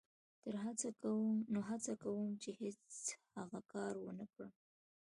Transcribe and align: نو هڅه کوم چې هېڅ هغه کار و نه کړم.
نو 1.53 1.59
هڅه 1.71 1.93
کوم 2.03 2.29
چې 2.41 2.49
هېڅ 2.61 2.81
هغه 3.35 3.59
کار 3.73 3.93
و 3.99 4.05
نه 4.19 4.25
کړم. 4.33 4.51